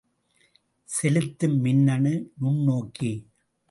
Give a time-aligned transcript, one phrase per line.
[0.89, 3.11] செலுத்தும் மின்னணு நுண்ணோக்கி.